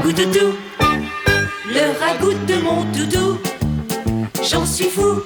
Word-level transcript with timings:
Toutou, 0.00 0.54
le 1.66 2.00
ragout 2.00 2.34
de 2.46 2.54
mon 2.62 2.82
toutou, 2.92 3.38
j'en 4.42 4.64
suis 4.64 4.88
fou. 4.88 5.22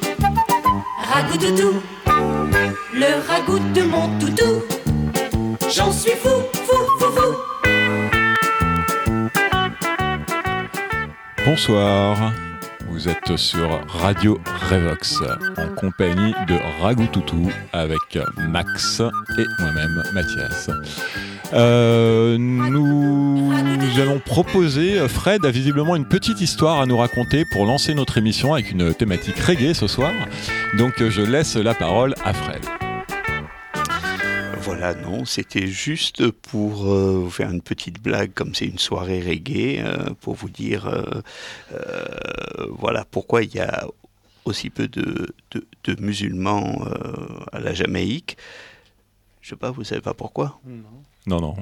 Toutou, 1.30 1.80
le 2.92 3.26
ragout 3.26 3.60
de 3.74 3.82
mon 3.82 4.18
toutou, 4.18 4.64
j'en 5.72 5.90
suis 5.92 6.12
fou, 6.12 6.42
fou, 6.52 6.76
fou, 6.98 7.12
fou. 7.16 7.34
Bonsoir, 11.46 12.33
vous 12.88 13.08
êtes 13.08 13.37
sur 13.37 13.80
Radio 13.88 14.38
Revox 14.69 15.22
en 15.56 15.69
compagnie 15.74 16.34
de 16.48 16.59
Ragoutoutou 16.83 17.51
avec 17.73 18.19
Max 18.37 19.01
et 19.38 19.46
moi-même 19.60 20.02
Mathias. 20.12 20.69
Euh, 21.52 22.37
nous 22.39 23.52
allons 24.01 24.19
proposer, 24.19 25.07
Fred 25.09 25.45
a 25.45 25.51
visiblement 25.51 25.97
une 25.97 26.07
petite 26.07 26.41
histoire 26.41 26.80
à 26.80 26.87
nous 26.87 26.97
raconter 26.97 27.45
pour 27.45 27.65
lancer 27.66 27.95
notre 27.95 28.19
émission 28.19 28.53
avec 28.55 28.70
une 28.73 28.93
thématique 28.95 29.39
reggae 29.39 29.73
ce 29.75 29.87
soir. 29.87 30.12
Donc 30.77 31.03
je 31.03 31.23
laisse 31.23 31.56
la 31.56 31.75
parole 31.75 32.15
à 32.25 32.33
Fred. 32.34 32.62
Voilà, 34.61 34.95
non, 34.95 35.25
c'était 35.25 35.69
juste 35.69 36.29
pour 36.30 36.93
euh, 36.93 37.12
vous 37.23 37.30
faire 37.30 37.51
une 37.51 37.62
petite 37.62 38.03
blague, 38.03 38.33
comme 38.34 38.53
c'est 38.55 38.67
une 38.67 38.78
soirée 38.81 39.20
reggae, 39.20 39.78
euh, 39.84 40.11
pour 40.20 40.34
vous 40.34 40.51
dire, 40.51 40.87
euh, 40.89 41.05
euh, 41.73 42.67
voilà, 42.77 43.05
pourquoi 43.09 43.45
il 43.45 43.55
y 43.55 43.61
a 43.61 43.87
aussi 44.45 44.69
peu 44.70 44.89
de, 44.89 45.28
de- 45.53 45.67
de 45.84 46.03
musulmans 46.03 46.84
euh, 46.84 47.27
à 47.53 47.61
la 47.61 47.75
Jamaïque. 47.75 48.37
Je 49.41 49.51
sais 49.51 49.56
pas, 49.56 49.70
vous 49.70 49.84
savez 49.84 50.01
pas 50.01 50.15
pourquoi? 50.15 50.59
Non, 50.67 50.83
non. 51.27 51.55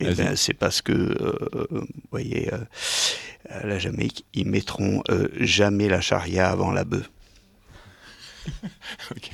Eh 0.00 0.04
Vas-y. 0.04 0.16
ben, 0.16 0.36
c'est 0.36 0.54
parce 0.54 0.80
que, 0.82 0.92
euh, 0.92 1.66
vous 1.70 1.86
voyez, 2.10 2.52
euh, 2.52 2.58
à 3.48 3.66
la 3.66 3.78
Jamaïque, 3.78 4.24
ils 4.34 4.48
mettront 4.48 5.02
euh, 5.10 5.28
jamais 5.40 5.88
la 5.88 6.00
charia 6.00 6.50
avant 6.50 6.70
la 6.72 6.84
bœuf. 6.84 7.10
Ok. 9.14 9.30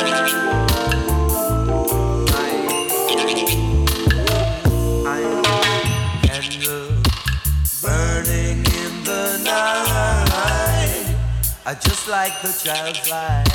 burning 0.00 0.69
I 11.70 11.74
just 11.74 12.08
like 12.08 12.42
the 12.42 12.50
child's 12.50 13.08
life. 13.08 13.46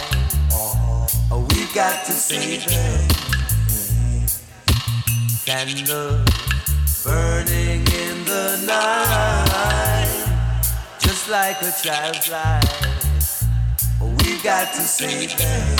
Oh, 1.30 1.45
we 1.49 1.66
got 1.75 2.05
to 2.05 2.13
save 2.13 2.66
them. 2.66 3.09
Candle 5.45 6.23
burning 7.03 7.81
in 7.81 8.23
the 8.23 8.63
night. 8.66 10.08
Just 10.97 11.27
like 11.30 11.61
a 11.61 11.73
child's 11.83 12.30
life. 12.31 13.43
Oh, 14.02 14.08
we 14.19 14.38
got 14.41 14.71
to 14.75 14.80
save 14.80 15.38
them. 15.38 15.77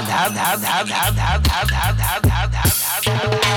have 0.05 0.31
have 0.33 0.61
have 0.63 0.89
have 0.89 1.17
have 1.17 1.45
have 1.45 1.69
have 1.69 1.99
have 1.99 2.23
have 2.23 2.25
have 2.25 2.53
have 2.53 3.05
have 3.05 3.48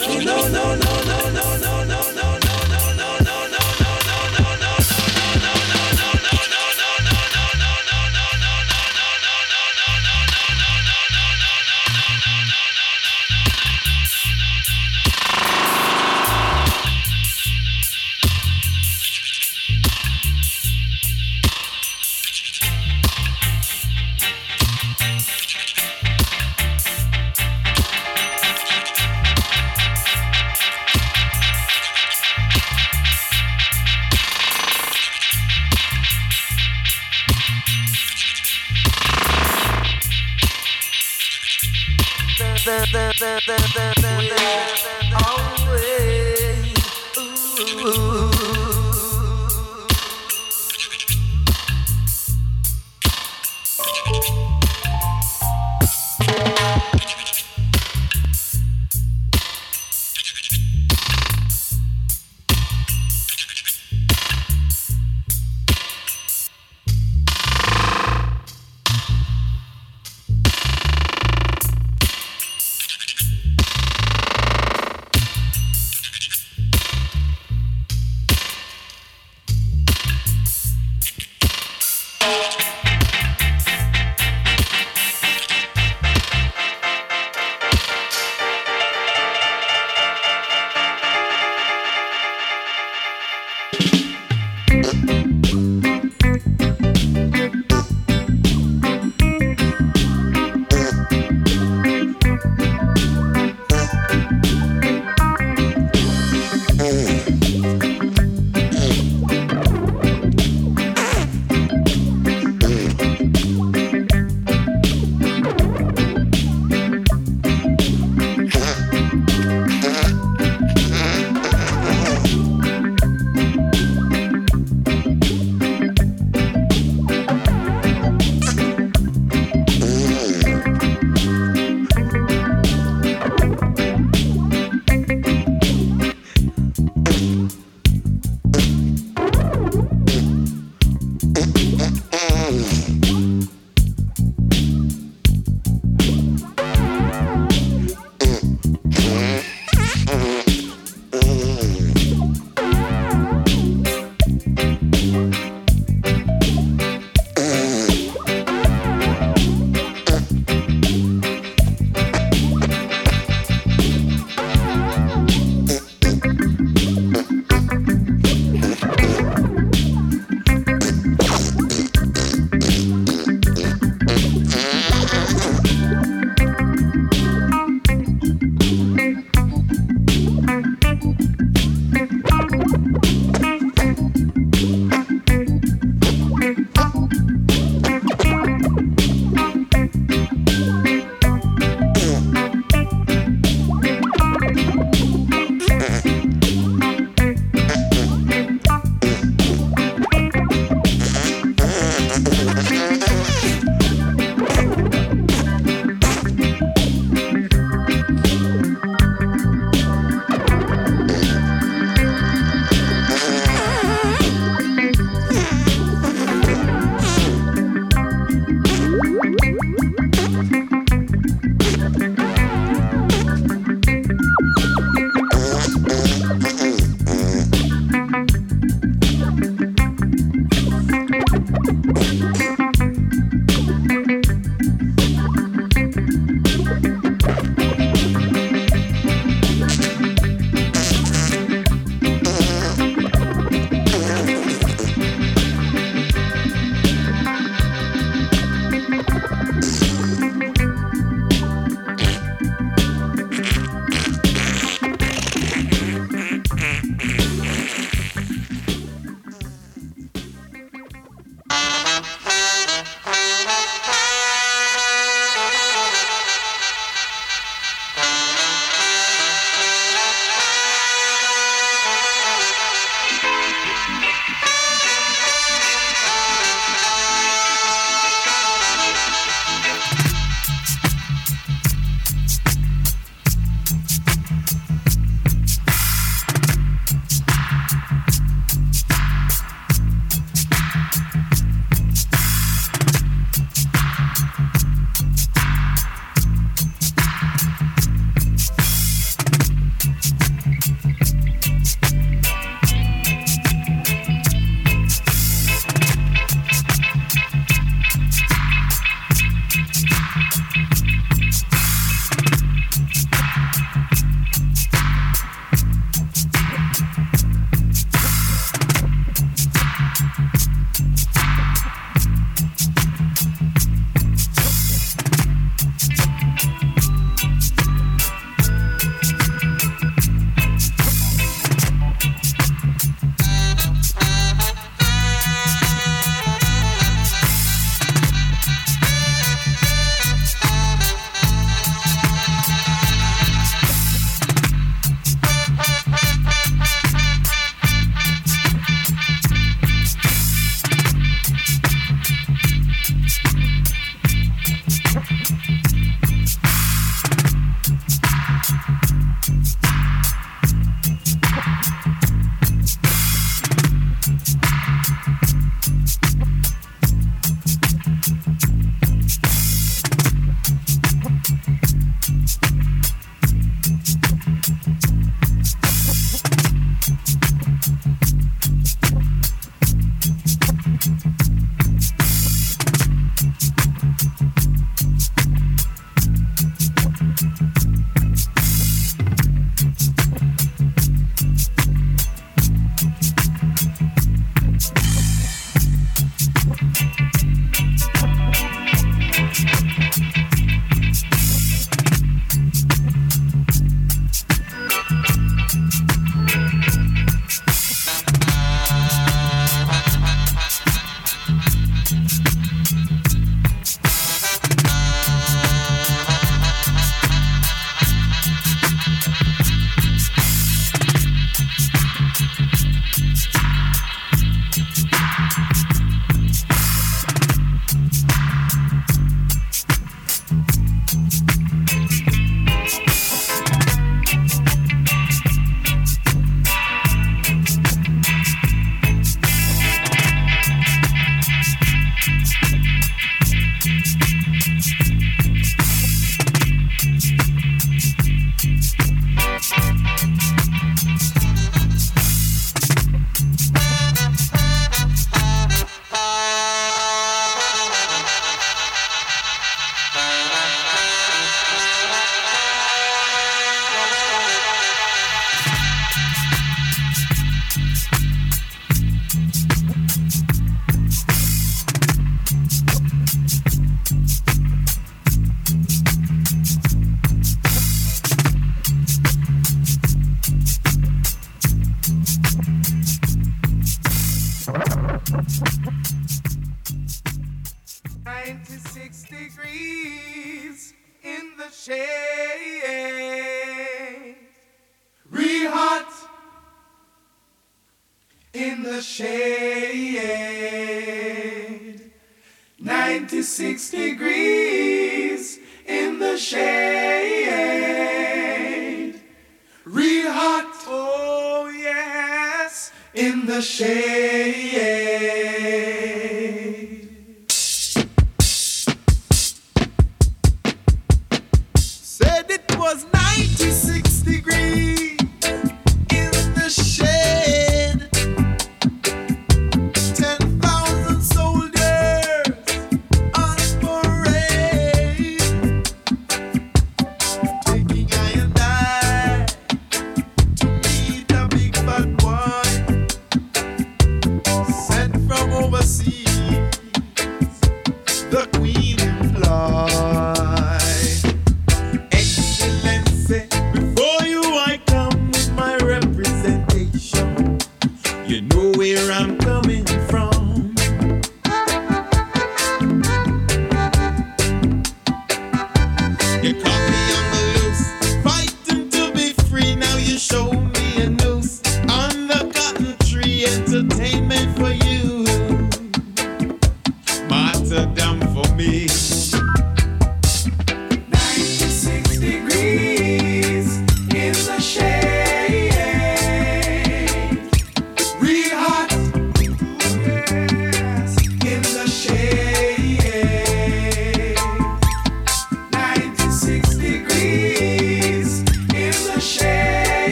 No, 0.00 0.39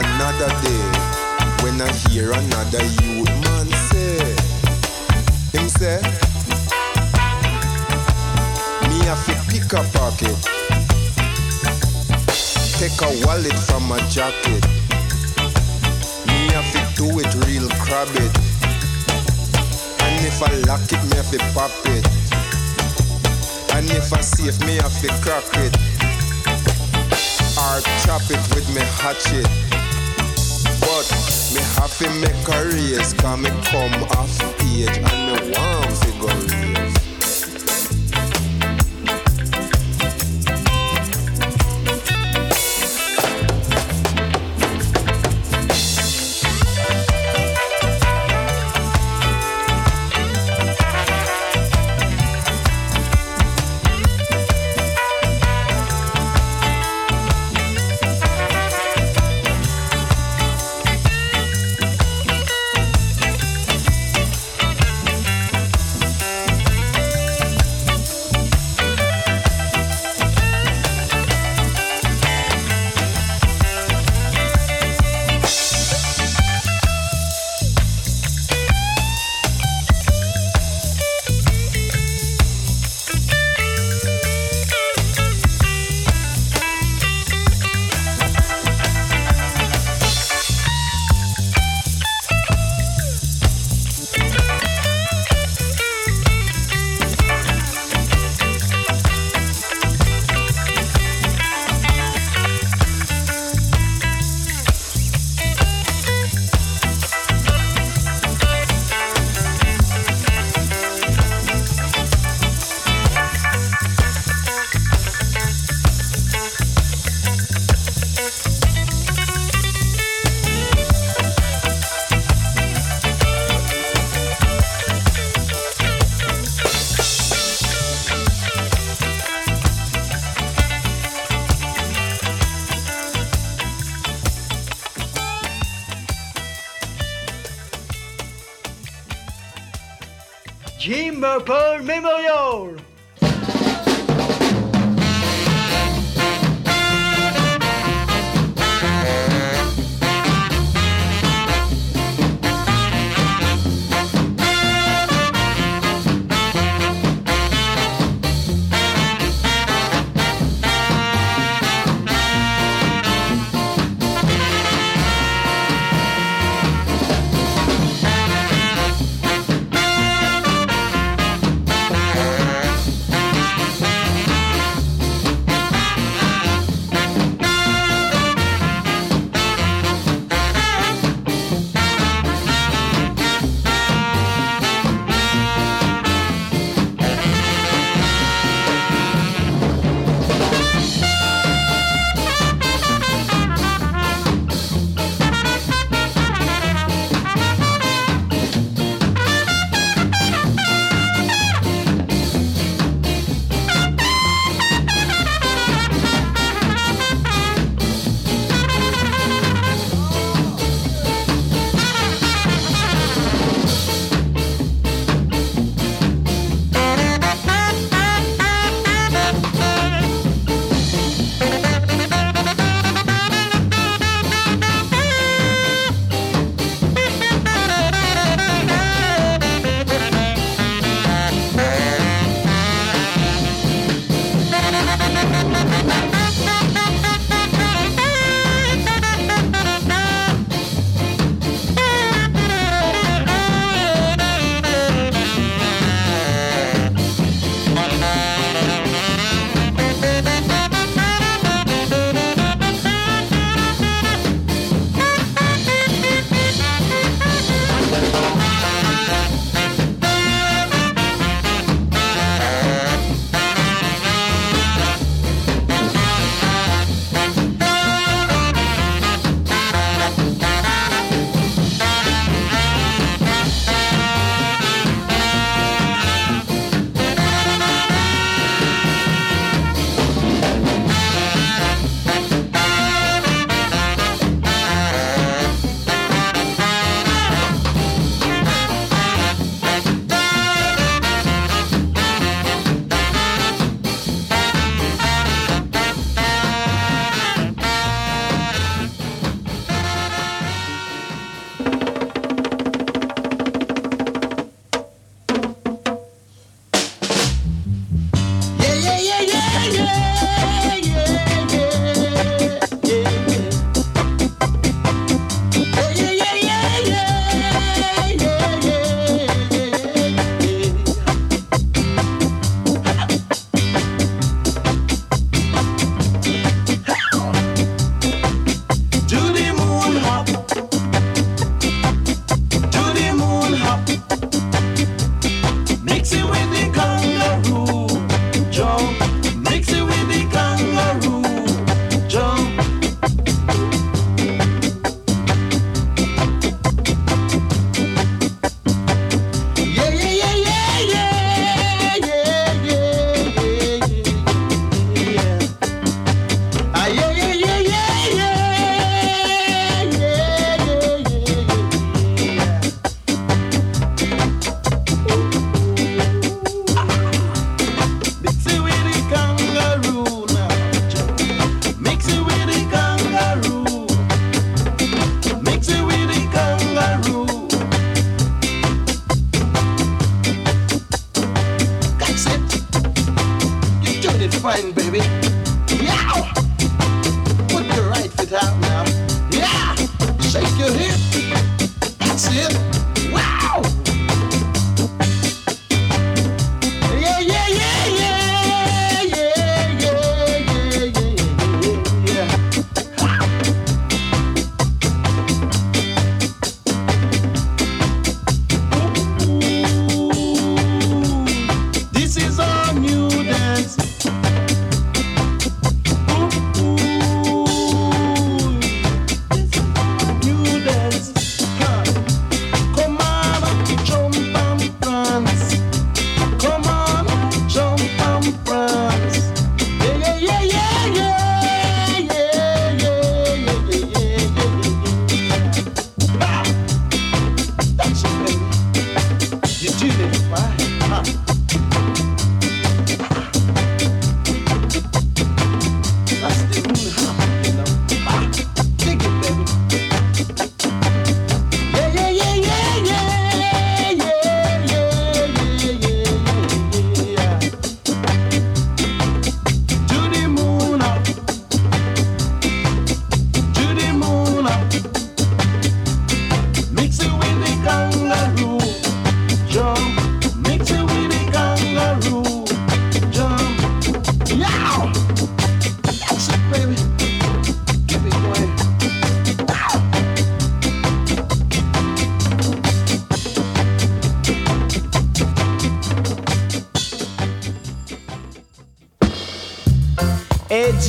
another 0.00 0.50
day 0.64 0.84
When 1.62 1.80
I 1.80 1.92
hear 2.08 2.32
another 2.32 2.84
youth 3.04 3.30
man 3.44 3.68
say 3.88 4.18
Him 5.52 5.68
say 5.68 6.00
Me 8.88 8.98
have 9.06 9.24
to 9.26 9.34
pick 9.50 9.72
a 9.72 9.82
pocket 9.96 10.60
take 12.80 13.02
a 13.02 13.26
wallet 13.26 13.52
from 13.68 13.86
my 13.86 13.98
jacket. 14.08 14.64
Me 16.26 16.48
have 16.56 16.70
to 16.72 16.80
do 16.96 17.20
it 17.20 17.28
real 17.44 17.68
crab 17.76 18.08
it. 18.14 18.34
And 20.00 20.24
if 20.24 20.42
I 20.42 20.50
lock 20.64 20.80
it, 20.90 21.02
me 21.04 21.16
have 21.20 21.30
to 21.30 21.38
pop 21.52 21.70
it. 21.84 22.06
And 23.76 23.84
if 23.90 24.10
I 24.14 24.22
safe, 24.22 24.58
me 24.64 24.76
have 24.76 24.98
to 25.02 25.08
crack 25.20 25.44
it. 25.60 25.76
Or 27.60 27.80
chop 28.00 28.24
it 28.30 28.40
with 28.54 28.66
me 28.74 28.80
hatchet. 28.80 29.59
But 30.90 31.06
me 31.54 31.60
happy 31.78 32.08
make 32.18 32.48
a 32.48 32.64
race, 32.66 33.12
cause 33.12 33.38
me 33.38 33.48
come 33.70 34.02
off 34.18 34.58
page 34.58 34.98
and 34.98 35.06
me 35.06 35.52
want 35.54 35.92
figure 35.98 36.69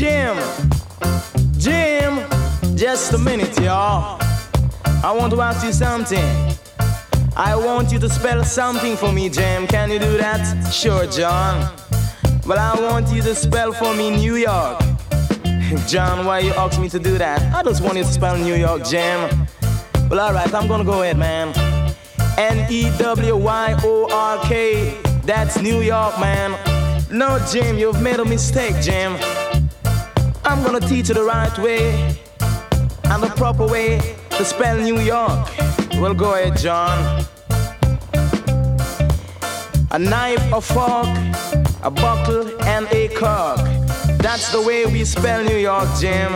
Jim, 0.02 0.36
Jim, 1.60 2.28
just 2.76 3.14
a 3.14 3.20
minute, 3.20 3.56
y'all. 3.60 4.20
I 5.04 5.14
want 5.16 5.32
to 5.32 5.40
ask 5.42 5.64
you 5.64 5.72
something. 5.72 6.26
I 7.38 7.56
want 7.56 7.92
you 7.92 8.00
to 8.00 8.10
spell 8.10 8.44
something 8.44 8.98
for 8.98 9.12
me, 9.12 9.30
Jim. 9.30 9.68
Can 9.68 9.92
you 9.92 10.00
do 10.00 10.18
that? 10.18 10.74
Sure, 10.74 11.06
John. 11.06 11.72
But 12.48 12.58
I 12.58 12.82
want 12.82 13.14
you 13.14 13.22
to 13.22 13.36
spell 13.36 13.74
for 13.74 13.94
me 13.94 14.10
New 14.10 14.38
York. 14.38 14.82
John, 15.88 16.26
why 16.26 16.40
you 16.40 16.52
ask 16.54 16.82
me 16.82 16.90
to 16.90 16.98
do 16.98 17.20
that? 17.20 17.40
I 17.54 17.62
just 17.62 17.84
want 17.84 17.96
you 17.96 18.04
to 18.04 18.12
spell 18.12 18.36
New 18.40 18.56
York, 18.56 18.84
Jim. 18.84 19.30
Well, 20.10 20.20
alright, 20.20 20.52
I'm 20.52 20.68
gonna 20.68 20.84
go 20.84 21.04
ahead, 21.04 21.20
man. 21.20 21.54
N 22.40 22.66
E 22.72 22.90
W 22.98 23.36
Y 23.36 23.80
O 23.84 24.08
R 24.12 24.44
K. 24.46 25.00
That's 25.26 25.62
New 25.62 25.82
York, 25.82 26.20
man. 26.20 26.58
No, 27.12 27.38
Jim, 27.52 27.78
you've 27.78 28.02
made 28.02 28.20
a 28.20 28.26
mistake, 28.26 28.82
Jim. 28.82 29.16
I'm 30.52 30.62
gonna 30.64 30.82
teach 30.82 31.08
you 31.08 31.16
the 31.16 31.24
right 31.24 31.58
way 31.60 32.18
and 33.06 33.24
the 33.24 33.32
proper 33.38 33.66
way 33.66 34.18
to 34.32 34.44
spell 34.44 34.78
New 34.78 35.00
York. 35.00 35.48
Well, 35.94 36.14
go 36.14 36.34
ahead, 36.34 36.58
John. 36.58 37.26
A 39.92 39.98
knife, 39.98 40.44
a 40.52 40.60
fork, 40.60 41.08
a 41.84 41.90
buckle, 41.90 42.62
and 42.64 42.86
a 42.92 43.08
cork. 43.16 43.60
That's 44.20 44.52
the 44.52 44.62
way 44.62 44.86
we 44.86 45.06
spell 45.06 45.42
New 45.42 45.56
York, 45.56 45.88
Jim. 46.02 46.34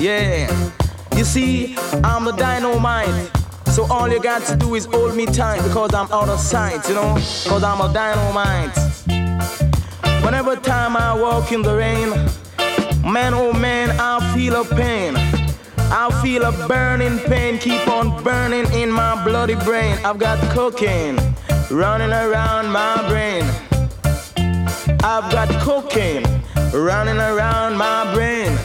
Yeah. 0.00 0.50
You 1.16 1.24
see, 1.24 1.76
I'm 2.02 2.24
the 2.24 2.32
dynamite. 2.32 3.30
So 3.66 3.86
all 3.92 4.08
you 4.08 4.20
got 4.20 4.42
to 4.46 4.56
do 4.56 4.74
is 4.74 4.86
hold 4.86 5.14
me 5.14 5.26
tight 5.26 5.62
because 5.62 5.94
I'm 5.94 6.10
out 6.12 6.28
of 6.28 6.40
sight, 6.40 6.88
you 6.88 6.96
know? 6.96 7.14
Because 7.14 7.62
I'm 7.62 7.80
a 7.80 7.92
dynamite. 7.92 8.76
Whenever 10.24 10.56
time 10.56 10.96
I 10.96 11.14
walk 11.14 11.52
in 11.52 11.62
the 11.62 11.76
rain, 11.76 12.12
man 13.10 13.34
oh 13.34 13.52
man, 13.52 13.90
I 13.98 14.34
feel 14.34 14.54
a 14.60 14.64
pain. 14.64 15.14
I 15.92 16.08
feel 16.22 16.44
a 16.44 16.52
burning 16.68 17.18
pain, 17.18 17.58
keep 17.58 17.88
on 17.88 18.22
burning 18.22 18.72
in 18.72 18.90
my 18.90 19.22
bloody 19.24 19.56
brain. 19.56 19.98
I've 20.04 20.18
got 20.18 20.38
cocaine 20.54 21.18
running 21.70 22.12
around 22.12 22.70
my 22.70 23.08
brain. 23.08 23.42
I've 25.02 25.30
got 25.32 25.48
cocaine 25.60 26.24
running 26.72 27.16
around 27.16 27.76
my 27.76 28.12
brain. 28.14 28.56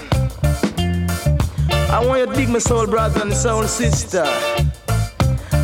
I 1.89 2.05
want 2.05 2.19
you 2.19 2.25
to 2.27 2.33
dig 2.33 2.49
my 2.49 2.59
soul 2.59 2.85
brother 2.85 3.21
and 3.21 3.33
soul 3.33 3.63
sister. 3.63 4.25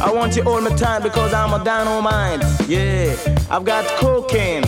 I 0.01 0.11
want 0.11 0.35
you 0.35 0.43
all 0.43 0.61
my 0.61 0.75
time 0.75 1.03
because 1.03 1.33
I'm 1.33 1.53
a 1.53 1.63
dynamite. 1.63 2.43
Yeah, 2.67 3.15
I've 3.51 3.65
got 3.65 3.85
cocaine 3.99 4.63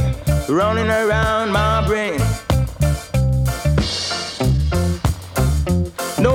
running 0.47 0.89
around 0.89 1.52
my 1.52 1.86
brain. 1.88 2.12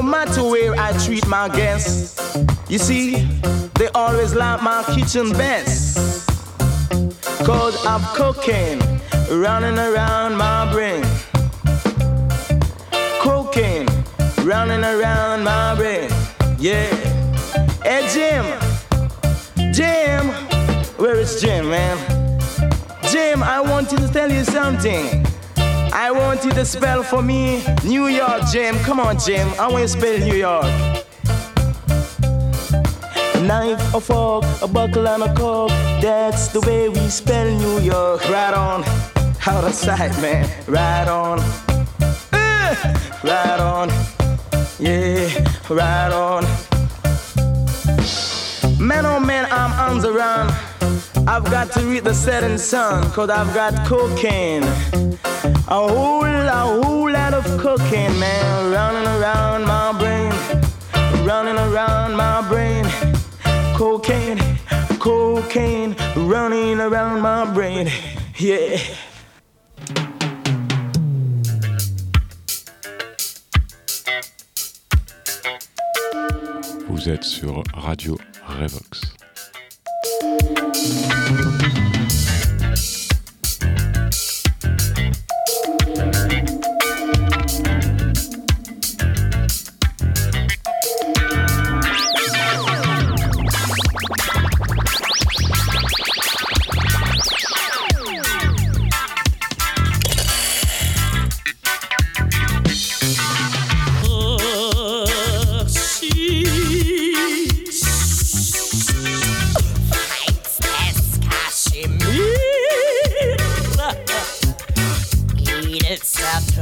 Matter 0.09 0.43
where 0.43 0.75
I 0.75 0.93
treat 1.05 1.27
my 1.27 1.49
guests, 1.49 2.37
you 2.69 2.79
see, 2.79 3.27
they 3.75 3.89
always 3.95 4.35
like 4.35 4.63
my 4.63 4.83
kitchen 4.95 5.33
best. 5.33 6.29
Cause 7.45 7.85
I'm 7.87 8.03
cocaine 8.17 8.81
running 9.31 9.79
around 9.79 10.37
my 10.37 10.71
brain. 10.73 11.05
Cocaine 13.21 13.87
running 14.43 14.85
around 14.85 15.45
my 15.45 15.75
brain. 15.75 16.11
Yeah. 16.59 16.87
Hey, 17.83 18.09
Jim. 18.13 18.45
Jim. 19.73 20.29
Where 20.97 21.17
is 21.17 21.41
Jim, 21.41 21.69
man? 21.71 22.41
Jim, 23.11 23.43
I 23.43 23.61
want 23.61 23.91
to 23.91 24.09
tell 24.09 24.31
you 24.31 24.45
something. 24.45 25.28
I 26.01 26.13
want 26.13 26.45
you 26.45 26.53
to 26.53 26.65
spell 26.65 27.03
for 27.03 27.23
me 27.23 27.61
New 27.83 28.07
York, 28.07 28.43
Jim. 28.53 28.79
Come 28.85 29.01
on, 29.01 29.19
Jim. 29.19 29.49
I 29.59 29.67
want 29.67 29.81
you 29.83 29.89
to 29.89 29.89
spell 29.89 30.19
New 30.21 30.37
York. 30.37 30.65
A 33.35 33.41
knife, 33.43 33.95
a 33.95 34.01
fork, 34.01 34.45
a 34.63 34.69
buckle, 34.69 35.09
and 35.09 35.25
a 35.25 35.35
cork. 35.35 35.71
That's 36.01 36.49
the 36.53 36.61
way 36.61 36.89
we 36.89 37.09
spell 37.09 37.51
New 37.51 37.81
York. 37.81 38.23
Right 38.31 38.55
on. 38.55 38.85
Out 39.45 39.65
of 39.65 39.75
sight, 39.75 40.13
man. 40.23 40.49
Right 40.69 41.09
on. 41.09 41.41
Eh, 42.33 42.75
Right 43.25 43.59
on. 43.59 43.89
Yeah, 44.79 45.29
right 45.69 46.13
on. 46.13 46.45
Man, 48.79 49.05
oh 49.05 49.19
man, 49.19 49.49
I'm 49.51 49.73
on 49.91 49.99
the 50.01 50.13
run. 50.13 50.47
I've 51.27 51.45
got 51.51 51.73
to 51.73 51.81
read 51.81 52.05
the 52.05 52.15
setting 52.15 52.57
sun, 52.57 53.11
cause 53.11 53.31
I've 53.31 53.53
got 53.53 53.75
cocaine. 53.85 54.63
A 55.71 55.75
whole, 55.75 56.25
a 56.25 56.83
whole 56.83 57.11
lot 57.11 57.35
of 57.35 57.45
cocaine, 57.61 58.19
man, 58.19 58.73
running 58.73 59.07
around 59.07 59.67
my 59.67 59.93
brain. 59.99 60.33
Running 61.27 61.59
around 61.59 62.17
my 62.17 62.41
brain. 62.49 62.87
Cocaine, 63.77 64.41
cocaine, 64.99 65.95
running 66.17 66.81
around 66.81 67.21
my 67.21 67.45
brain. 67.53 67.91
Yeah. 68.39 68.79
Vous 76.89 77.11
êtes 77.11 77.25
sur 77.25 77.63
Radio 77.75 78.17
Revox. 78.47 79.19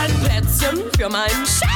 Ein 0.00 0.20
Plätzchen 0.22 0.90
für 0.96 1.08
mein 1.10 1.28
Schätzchen. 1.28 1.69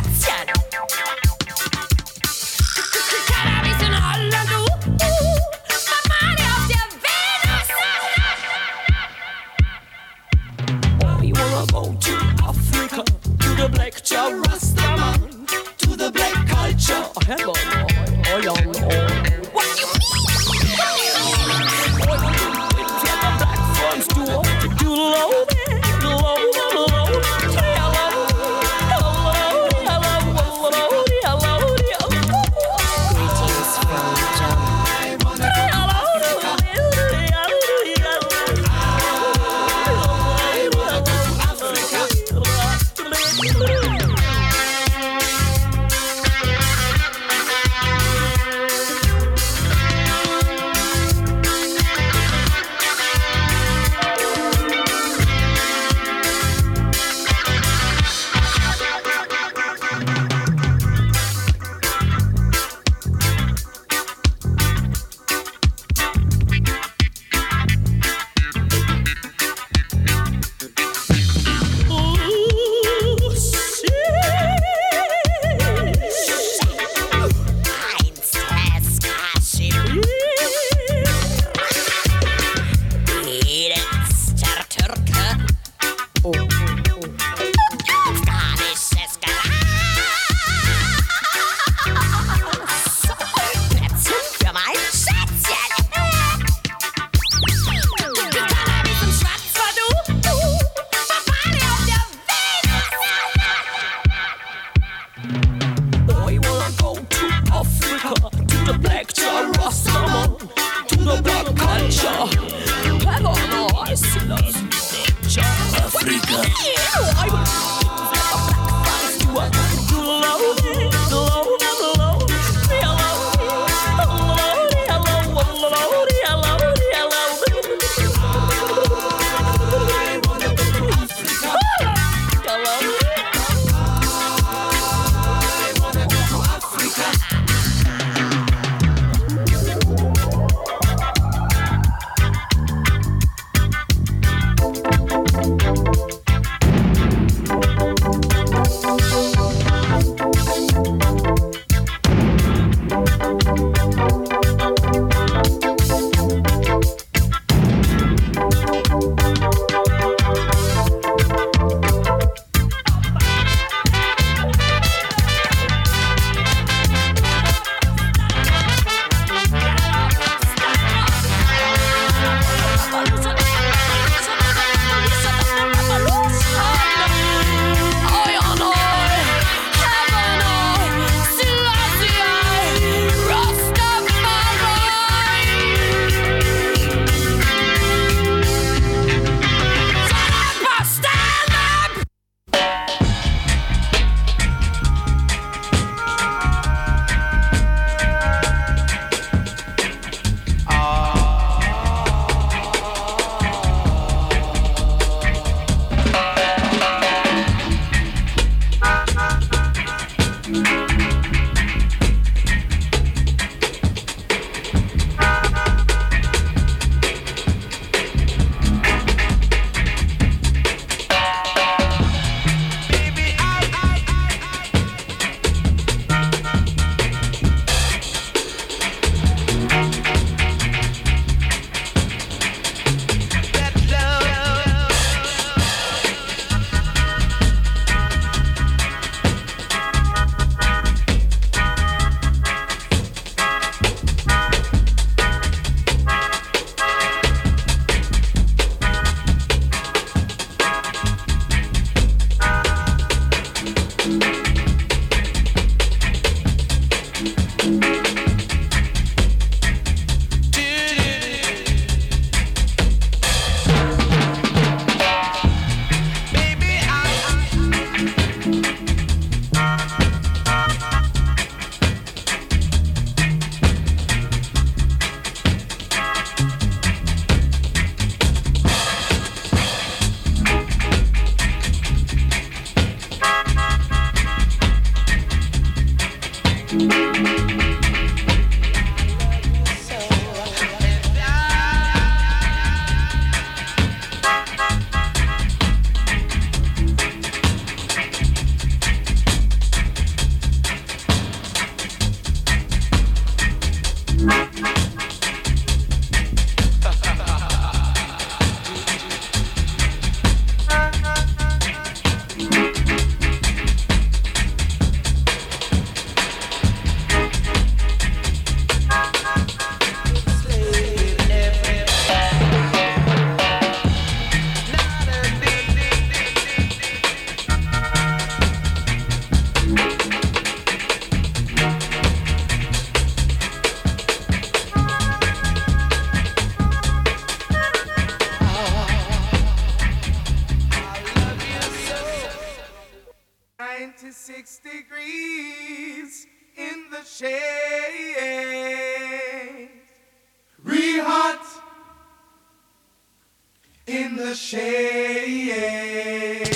yeah, 354.65 355.25
yeah. 355.27 356.54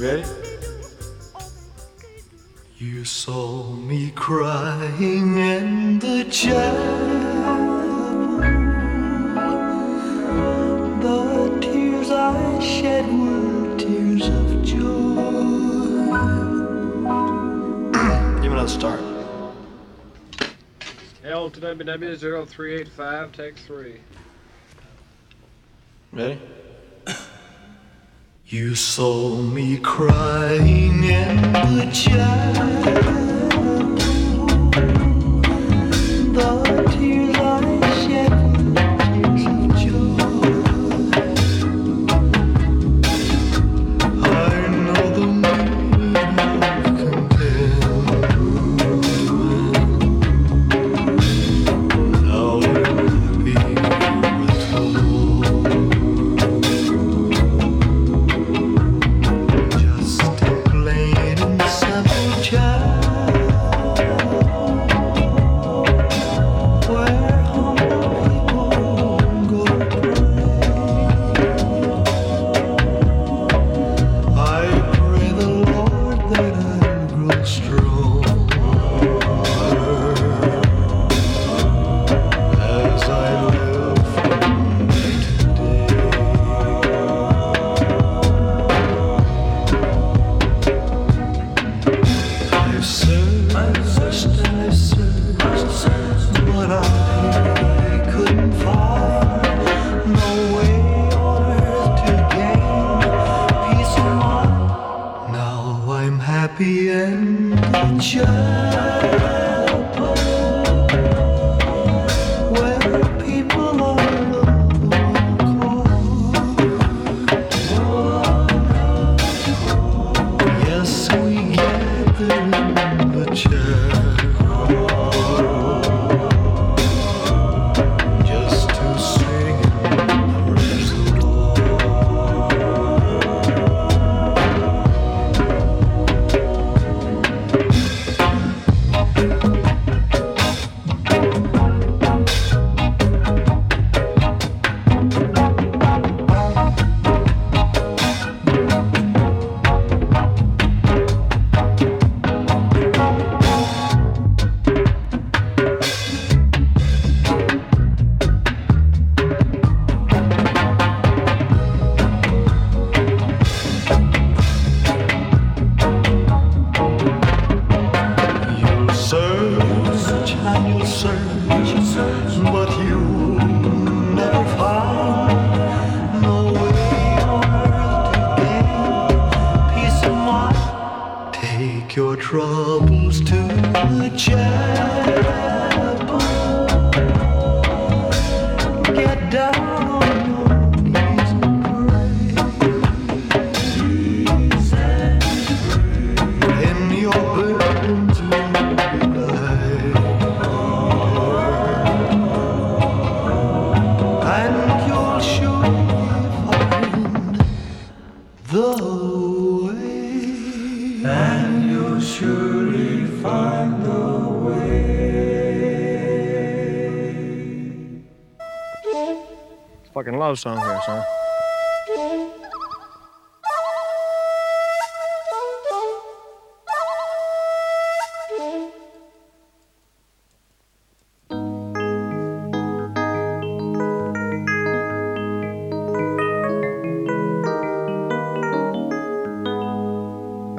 Ready? 0.00 0.24
You 2.78 3.04
saw 3.04 3.70
me 3.72 4.10
crying 4.12 5.36
in 5.36 5.98
the 5.98 6.24
chapel. 6.30 8.38
The 11.02 11.58
tears 11.60 12.10
I 12.10 12.58
shed 12.60 13.04
were 13.12 13.76
tears 13.76 14.26
of 14.28 14.64
joy. 14.64 15.20
Give 18.40 18.52
another 18.52 18.68
start. 18.68 19.00
L 21.24 21.50
to 21.50 21.60
WW 21.60 22.48
0385, 22.48 23.32
take 23.32 23.58
three. 23.58 24.00
Ready? 26.10 26.40
You 28.52 28.74
saw 28.74 29.36
me 29.36 29.76
crying 29.76 31.04
in 31.04 31.52
the 31.52 31.88
jar. 31.92 33.29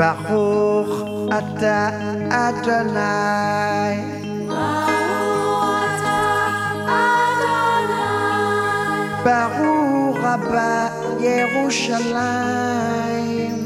Baruch 0.01 1.29
Ata 1.29 1.93
Adonai. 2.33 4.01
Baruch 9.21 10.17
Rabba 10.25 10.89
Yerushalayim. 11.21 13.61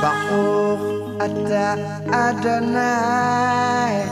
Baruch 0.00 1.20
Ata 1.20 1.76
Adonai. 2.08 4.08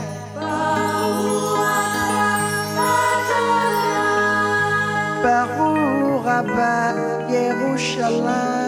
Baruch 5.25 6.10
Rabat, 6.23 7.29
Yerushalayim. 7.33 8.60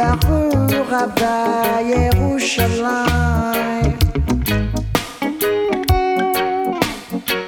Baruch 0.00 0.72
Rabba 0.90 1.36
Yerushalayim 1.92 4.00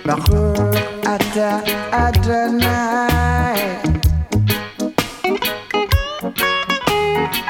Baruch 0.04 0.76
Ata 1.14 1.50
Adonai. 2.04 3.56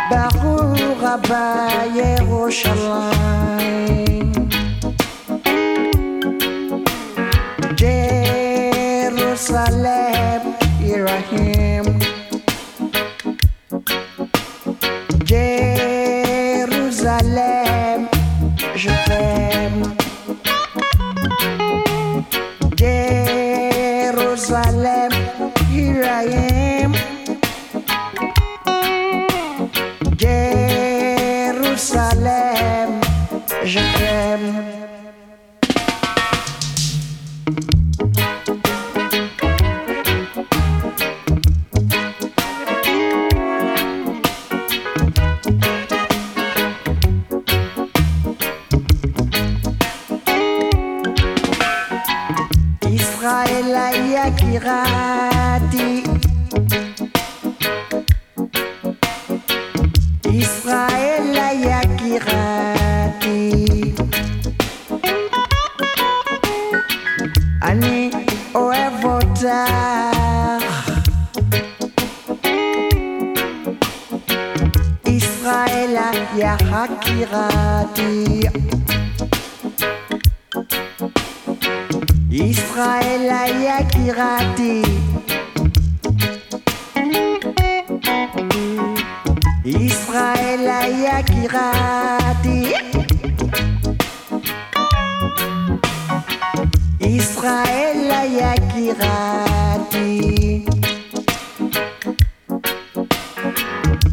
Baruch 0.08 1.02
Rabba 1.02 1.44
Yerushalayim 1.98 3.51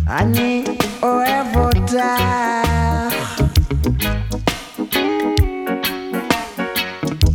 אני 0.10 0.64
אוהב 1.03 1.57
אותך. 1.57 1.93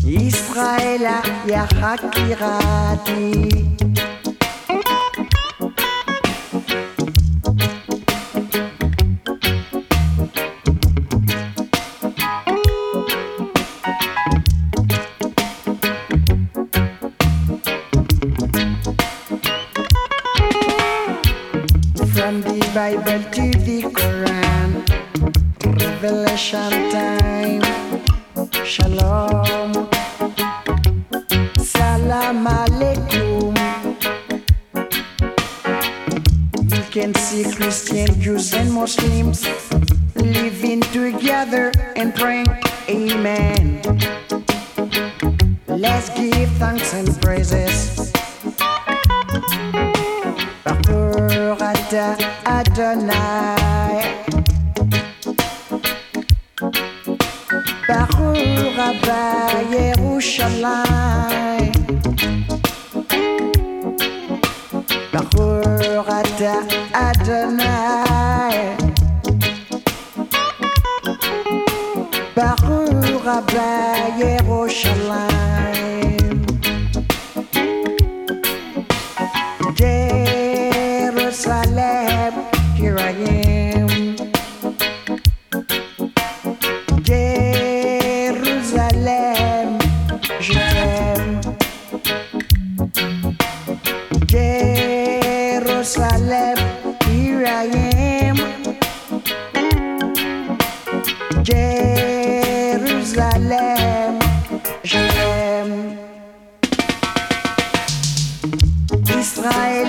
ישראלה, 0.07 1.20
יא 1.47 1.62
חקירתי. 1.66 3.43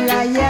la 0.06 0.45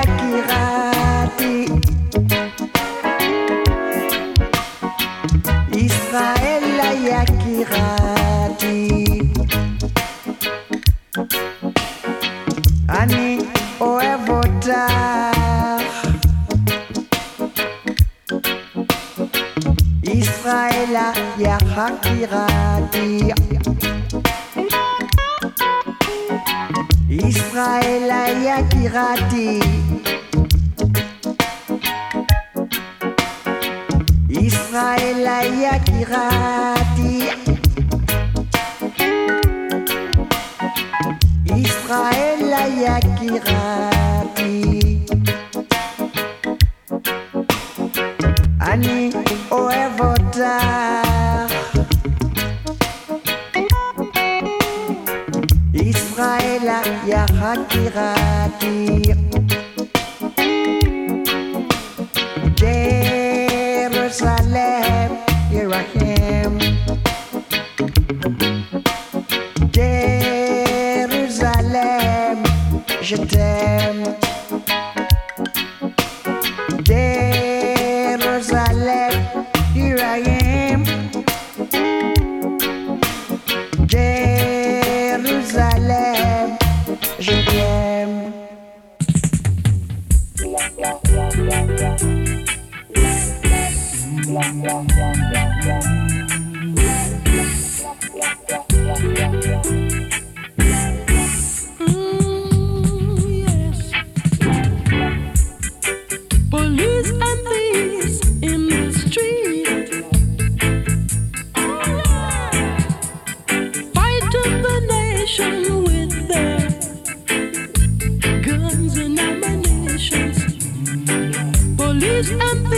I'm 122.28 122.74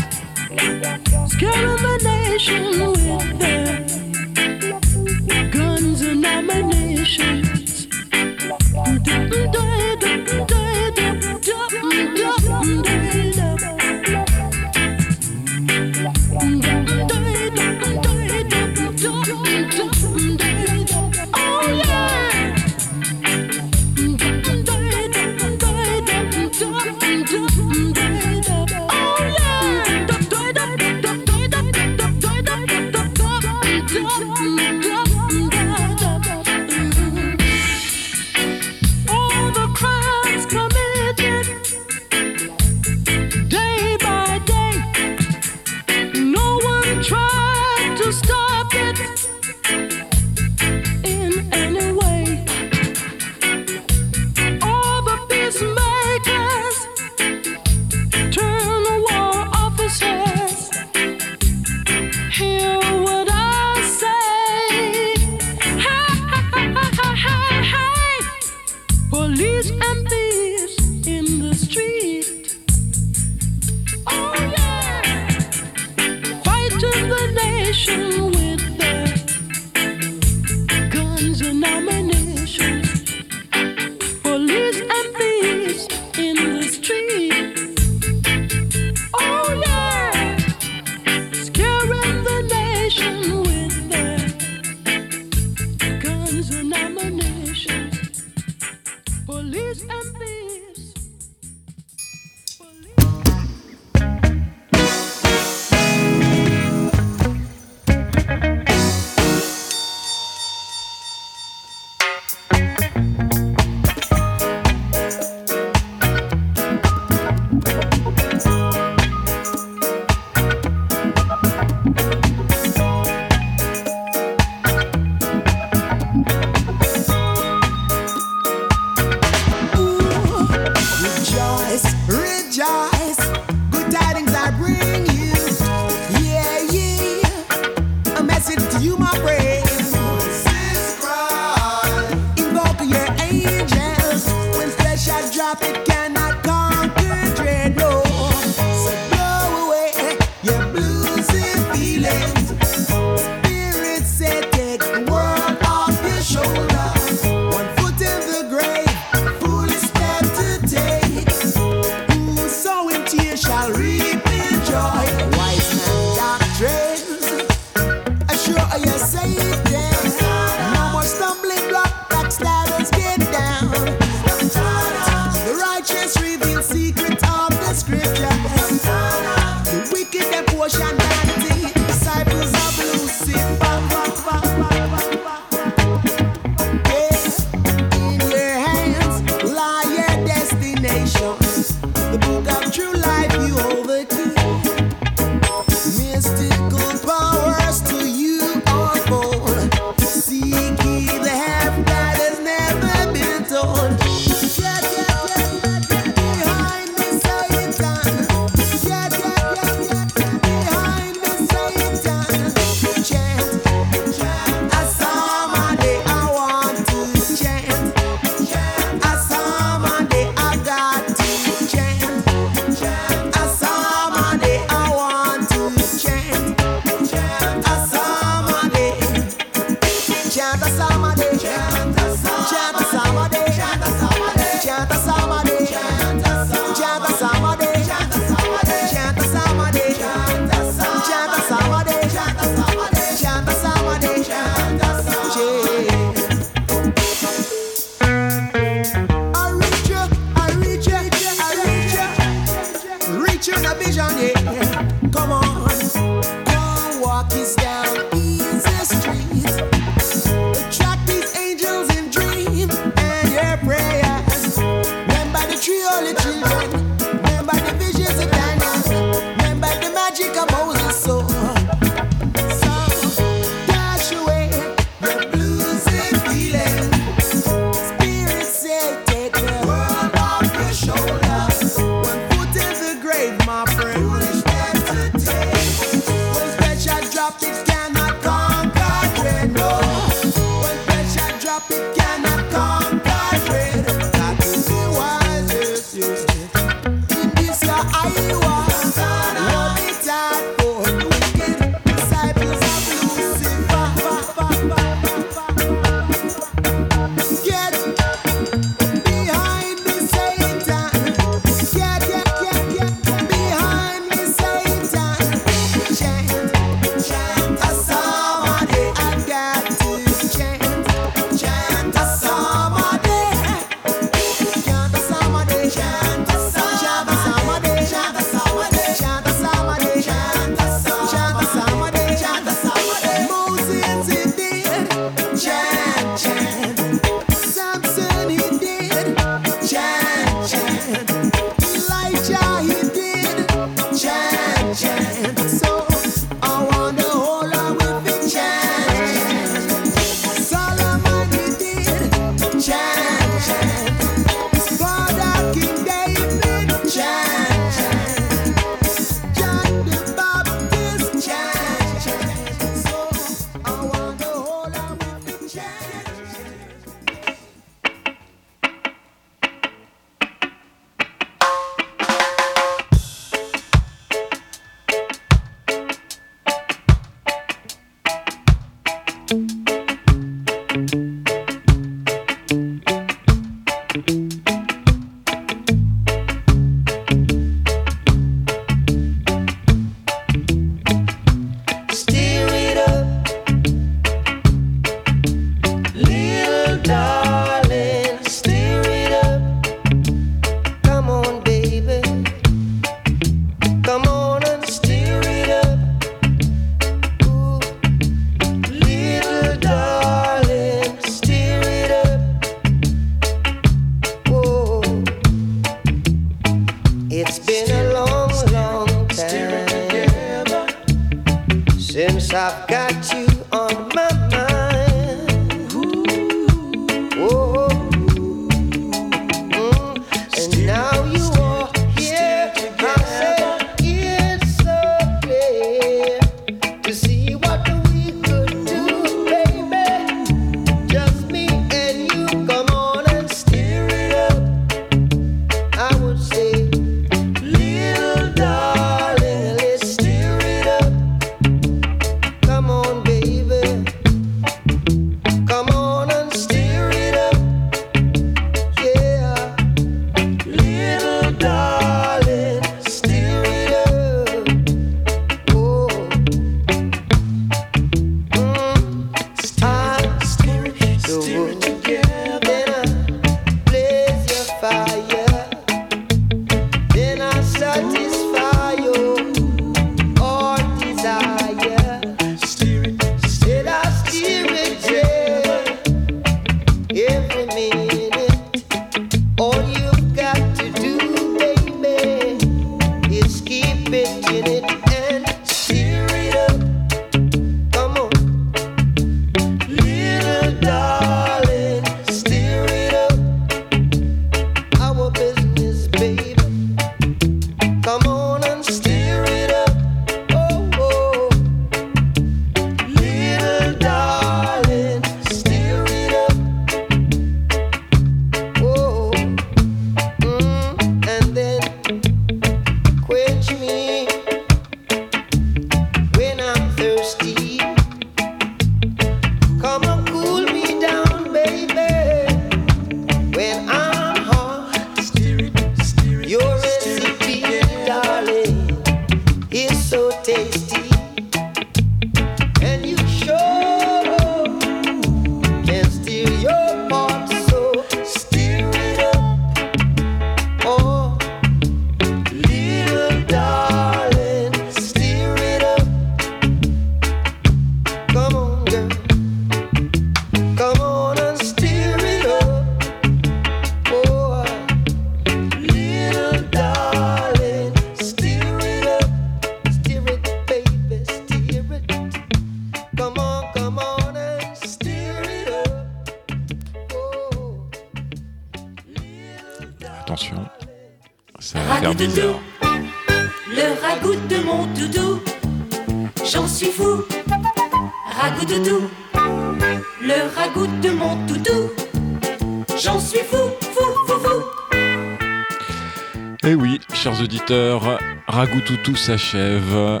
tout, 598.64 598.76
tout 598.78 598.96
s'achève 598.96 600.00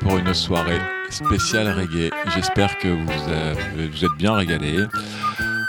pour 0.00 0.18
une 0.18 0.34
soirée 0.34 0.80
spéciale 1.10 1.68
reggae. 1.68 2.10
J'espère 2.34 2.78
que 2.78 2.88
vous, 2.88 3.90
vous 3.90 4.04
êtes 4.04 4.16
bien 4.18 4.34
régalés. 4.34 4.84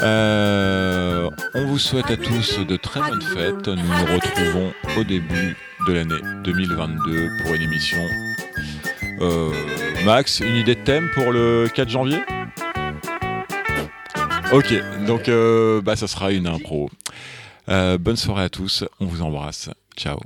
Euh, 0.02 1.30
on 1.56 1.66
vous 1.66 1.80
souhaite 1.80 2.12
à 2.12 2.18
tous 2.18 2.60
de 2.60 2.76
très 2.76 3.00
bonnes 3.00 3.22
fêtes. 3.22 3.68
Nous 3.68 3.76
nous 3.76 4.14
retrouvons 4.14 4.72
au 4.98 5.04
début 5.04 5.58
de 5.88 5.94
l'année 5.94 6.22
2022 6.44 7.30
pour 7.42 7.54
une 7.54 7.62
émission. 7.64 7.98
Euh, 9.22 9.52
Max, 10.06 10.40
une 10.40 10.56
idée 10.56 10.76
de 10.76 10.84
thème 10.84 11.10
pour 11.14 11.32
le 11.32 11.68
4 11.74 11.90
janvier? 11.90 12.20
Ok, 14.54 14.74
donc 15.06 15.28
euh, 15.30 15.82
bah, 15.82 15.96
ça 15.96 16.08
sera 16.08 16.32
une 16.32 16.48
impro. 16.48 16.90
bonne 17.68 18.18
soirée 18.18 18.44
à 18.44 18.50
tous, 18.50 18.84
on 19.00 19.06
vous 19.06 19.22
embrasse. 19.24 19.70
Ciao. 19.96 20.20